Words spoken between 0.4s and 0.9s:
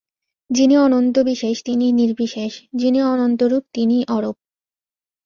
যিনি